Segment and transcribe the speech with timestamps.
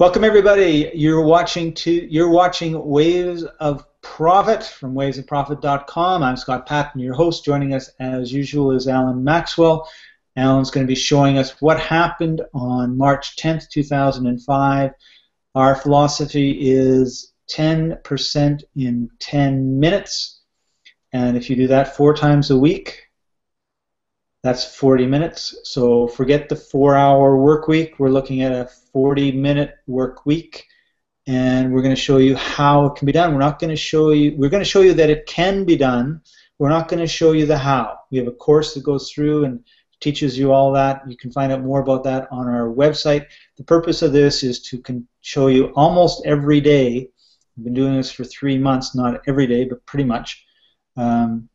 [0.00, 0.90] Welcome everybody.
[0.94, 6.22] You're watching to you're watching Waves of Profit from wavesofprofit.com.
[6.22, 7.44] I'm Scott Patton, your host.
[7.44, 9.86] Joining us as usual is Alan Maxwell.
[10.36, 14.92] Alan's going to be showing us what happened on March 10th, 2005.
[15.54, 20.40] Our philosophy is 10% in 10 minutes.
[21.12, 23.02] And if you do that four times a week,
[24.42, 25.54] that's 40 minutes.
[25.64, 27.98] So forget the four hour work week.
[27.98, 30.66] We're looking at a 40 minute work week.
[31.26, 33.32] And we're going to show you how it can be done.
[33.32, 35.76] We're not going to show you, we're going to show you that it can be
[35.76, 36.22] done.
[36.58, 37.98] We're not going to show you the how.
[38.10, 39.62] We have a course that goes through and
[40.00, 41.02] teaches you all that.
[41.06, 43.26] You can find out more about that on our website.
[43.58, 44.82] The purpose of this is to
[45.20, 47.08] show you almost every day.
[47.56, 50.44] We've been doing this for three months, not every day, but pretty much.
[50.96, 51.49] Um,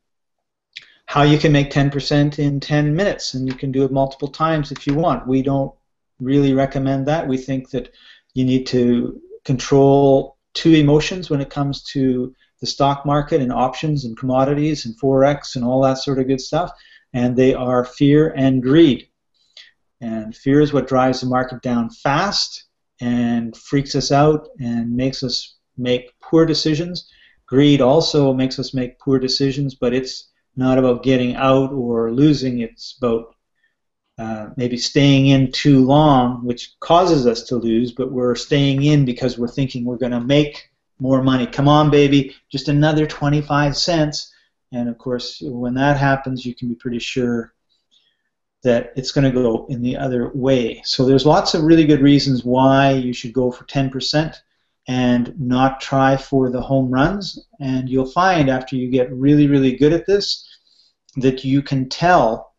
[1.06, 4.72] how you can make 10% in 10 minutes, and you can do it multiple times
[4.72, 5.28] if you want.
[5.28, 5.74] We don't
[6.20, 7.28] really recommend that.
[7.28, 7.94] We think that
[8.34, 14.06] you need to control two emotions when it comes to the stock market and options
[14.06, 16.72] and commodities and forex and all that sort of good stuff,
[17.14, 19.08] and they are fear and greed.
[20.02, 22.66] And fear is what drives the market down fast
[23.02, 27.10] and freaks us out and makes us make poor decisions.
[27.46, 32.60] Greed also makes us make poor decisions, but it's not about getting out or losing.
[32.60, 33.36] It's about
[34.18, 39.04] uh, maybe staying in too long, which causes us to lose, but we're staying in
[39.04, 41.46] because we're thinking we're going to make more money.
[41.46, 44.34] Come on, baby, just another 25 cents.
[44.72, 47.54] And of course, when that happens, you can be pretty sure
[48.64, 50.82] that it's going to go in the other way.
[50.86, 54.36] So there's lots of really good reasons why you should go for 10%
[54.88, 57.48] and not try for the home runs.
[57.60, 60.48] And you'll find after you get really, really good at this
[61.18, 62.54] that you can tell,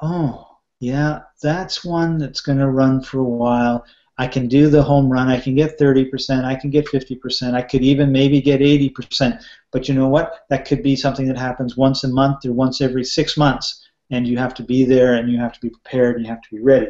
[0.00, 0.46] oh,
[0.80, 3.84] yeah, that's one that's going to run for a while.
[4.20, 5.28] I can do the home run.
[5.28, 6.44] I can get 30%.
[6.44, 7.54] I can get 50%.
[7.54, 9.40] I could even maybe get 80%.
[9.70, 10.40] But you know what?
[10.50, 13.88] That could be something that happens once a month or once every six months.
[14.10, 16.42] And you have to be there and you have to be prepared and you have
[16.42, 16.88] to be ready.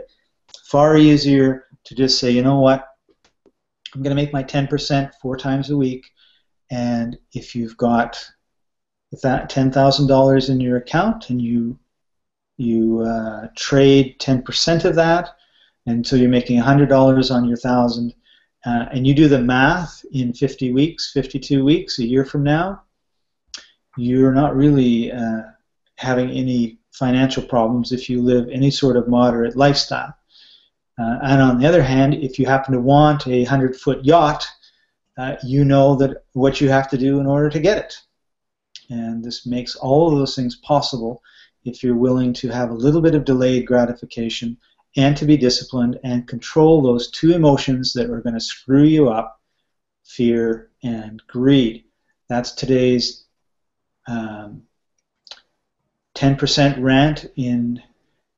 [0.71, 2.88] Far easier to just say, you know what?
[3.95, 6.07] I'm going to make my 10% four times a week.
[6.71, 8.23] And if you've got
[9.11, 11.79] if that $10,000 in your account and you
[12.61, 15.31] you uh, trade 10% of that,
[15.87, 18.13] and so you're making $100 on your thousand,
[18.67, 22.83] uh, and you do the math in 50 weeks, 52 weeks, a year from now,
[23.97, 25.43] you're not really uh,
[25.95, 30.13] having any financial problems if you live any sort of moderate lifestyle.
[30.99, 34.47] Uh, and on the other hand, if you happen to want a 100 foot yacht,
[35.17, 38.01] uh, you know that what you have to do in order to get it.
[38.91, 41.23] And this makes all of those things possible
[41.65, 44.57] if you're willing to have a little bit of delayed gratification
[44.97, 49.09] and to be disciplined and control those two emotions that are going to screw you
[49.09, 49.41] up
[50.05, 51.85] fear and greed.
[52.29, 53.25] That's today's
[54.07, 54.63] um,
[56.15, 57.83] 10% rant in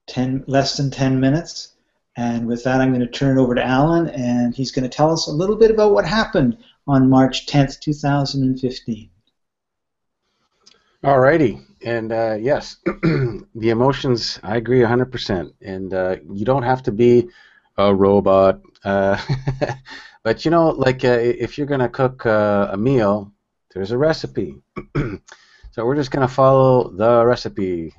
[0.08, 1.76] 10 less than 10 minutes.
[2.16, 4.94] And with that, I'm going to turn it over to Alan, and he's going to
[4.94, 9.10] tell us a little bit about what happened on March 10th, 2015.
[11.02, 11.60] All righty.
[11.82, 14.38] and uh, yes, the emotions.
[14.42, 15.52] I agree 100%.
[15.62, 17.28] And uh, you don't have to be
[17.78, 19.18] a robot, uh,
[20.22, 23.32] but you know, like uh, if you're gonna cook uh, a meal,
[23.72, 24.56] there's a recipe.
[24.96, 27.94] so we're just gonna follow the recipe.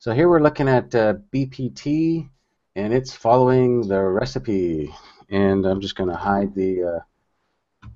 [0.00, 2.28] So here we're looking at uh, BPT,
[2.78, 4.94] and it's following the recipe.
[5.30, 7.02] And I'm just gonna hide the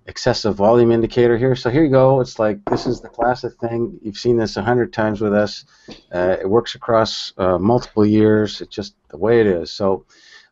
[0.06, 1.54] excessive volume indicator here.
[1.54, 2.20] So here you go.
[2.20, 3.98] It's like this is the classic thing.
[4.02, 5.64] You've seen this a hundred times with us.
[6.12, 8.60] Uh, it works across uh, multiple years.
[8.60, 9.70] It's just the way it is.
[9.70, 10.04] So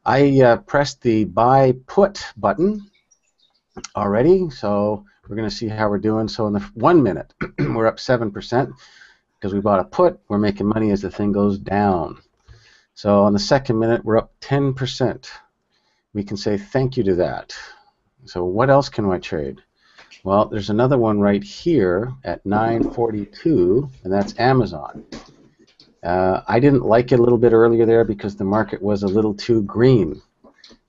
[0.04, 2.88] I uh, pressed the buy put button
[3.96, 4.48] already.
[4.50, 6.28] So we're going to see how we're doing.
[6.28, 8.70] So in the one minute, we're up seven percent
[9.38, 10.20] because we bought a put.
[10.28, 12.22] We're making money as the thing goes down.
[13.00, 15.26] So on the second minute, we're up 10%.
[16.12, 17.56] We can say thank you to that.
[18.26, 19.56] So what else can I trade?
[20.22, 25.06] Well, there's another one right here at 942, and that's Amazon.
[26.02, 29.08] Uh, I didn't like it a little bit earlier there because the market was a
[29.08, 30.20] little too green.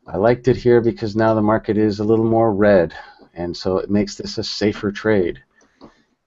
[0.06, 2.94] I liked it here because now the market is a little more red,
[3.36, 5.42] and so it makes this a safer trade.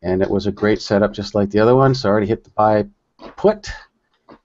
[0.01, 2.43] And it was a great setup just like the other one, so I already hit
[2.43, 2.87] the buy
[3.37, 3.69] put.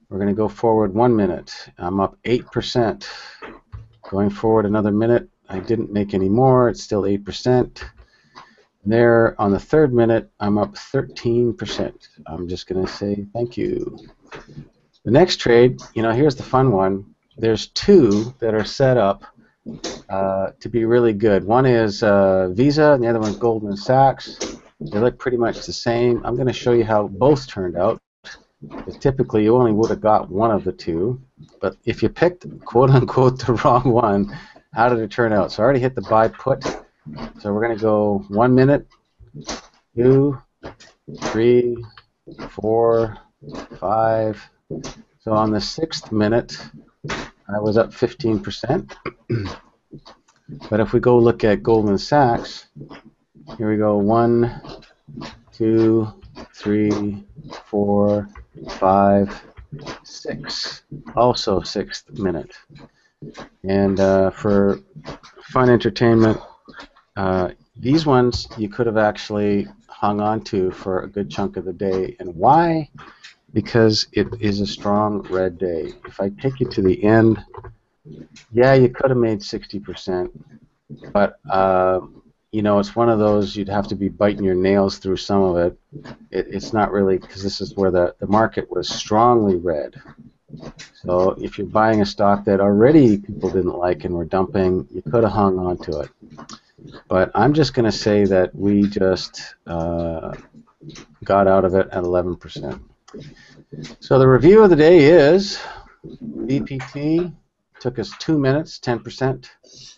[0.10, 1.54] We're going to go forward one minute.
[1.78, 3.06] I'm up 8%.
[4.10, 6.68] Going forward another minute, I didn't make any more.
[6.68, 7.84] It's still 8%.
[8.86, 12.08] There, on the third minute, I'm up 13%.
[12.26, 14.00] I'm just going to say thank you.
[15.06, 17.14] The next trade, you know, here's the fun one.
[17.38, 19.26] There's two that are set up
[20.10, 21.44] uh, to be really good.
[21.44, 24.58] One is uh, Visa, and the other one's Goldman Sachs.
[24.82, 26.26] They look pretty much the same.
[26.26, 28.02] I'm going to show you how both turned out.
[29.00, 31.22] Typically, you only would have got one of the two.
[31.62, 34.38] But if you picked quote unquote the wrong one,
[34.74, 35.52] how did it turn out?
[35.52, 36.64] So I already hit the buy put.
[37.40, 38.86] So we're going to go one minute,
[39.96, 40.38] two,
[41.22, 41.78] three,
[42.50, 43.18] four,
[43.80, 44.42] five.
[45.22, 46.58] So on the sixth minute,
[47.10, 48.92] I was up 15%.
[50.70, 52.68] but if we go look at Goldman Sachs,
[53.58, 54.62] here we go one,
[55.52, 56.08] two,
[56.54, 57.24] three,
[57.66, 58.30] four,
[58.80, 59.42] five,
[60.04, 60.84] six.
[61.16, 62.56] Also sixth minute.
[63.64, 64.80] And uh, for
[65.52, 66.40] fun entertainment,
[67.18, 71.66] uh, these ones you could have actually hung on to for a good chunk of
[71.66, 72.16] the day.
[72.20, 72.90] And why?
[73.54, 75.94] Because it is a strong red day.
[76.06, 77.44] If I take you to the end,
[78.52, 80.30] yeah, you could have made 60%,
[81.12, 82.00] but uh,
[82.52, 85.42] you know, it's one of those you'd have to be biting your nails through some
[85.44, 85.80] of it.
[86.32, 90.02] it it's not really because this is where the, the market was strongly red.
[90.94, 95.04] So if you're buying a stock that already people didn't like and were dumping, you
[95.04, 96.10] could have hung on to it.
[97.08, 100.34] But I'm just going to say that we just uh,
[101.24, 102.82] got out of it at 11%.
[104.00, 105.60] So the review of the day is
[106.24, 107.32] VPT
[107.80, 109.50] took us two minutes, 10%.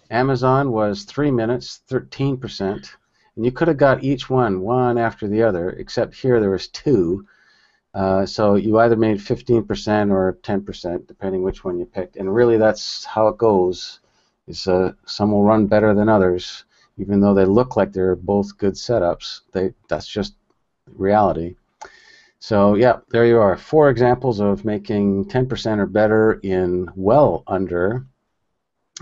[0.10, 2.90] Amazon was three minutes, 13%.
[3.36, 6.68] And you could have got each one, one after the other, except here there was
[6.68, 7.26] two.
[7.94, 12.18] Uh, so you either made 15% or 10%, depending which one you picked.
[12.18, 14.00] And really, that's how it goes.
[14.48, 16.66] Is uh, some will run better than others
[16.98, 19.42] even though they look like they're both good setups.
[19.52, 20.36] They that's just
[20.88, 21.56] reality.
[22.44, 23.56] So yeah, there you are.
[23.56, 28.08] Four examples of making 10% or better in well under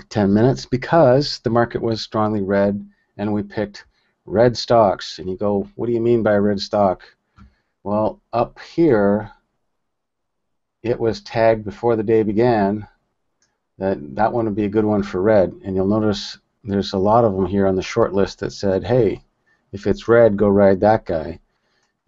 [0.09, 3.85] 10 minutes because the market was strongly red and we picked
[4.25, 5.19] red stocks.
[5.19, 7.03] And you go, what do you mean by red stock?
[7.83, 9.31] Well, up here,
[10.83, 12.85] it was tagged before the day began.
[13.77, 15.53] That that one would be a good one for red.
[15.63, 18.83] And you'll notice there's a lot of them here on the short list that said,
[18.83, 19.23] hey,
[19.71, 21.39] if it's red, go ride that guy.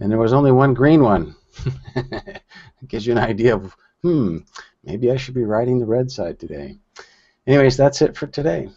[0.02, 1.36] And there was only one green one.
[1.96, 2.42] it
[2.88, 4.40] gives you an idea of, hmm,
[4.84, 6.80] maybe I should be riding the red side today.
[7.46, 8.70] Anyways, that's it for today.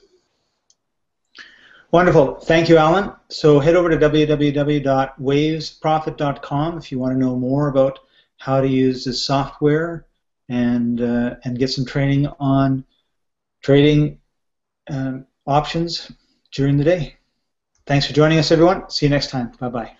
[1.90, 2.40] Wonderful.
[2.40, 3.10] Thank you, Alan.
[3.28, 8.00] So head over to www.wavesprofit.com if you want to know more about
[8.36, 10.04] how to use this software
[10.50, 12.84] and uh, and get some training on
[13.62, 14.18] trading
[14.90, 16.12] um, options
[16.52, 17.16] during the day.
[17.86, 18.90] Thanks for joining us, everyone.
[18.90, 19.52] See you next time.
[19.58, 19.96] Bye bye.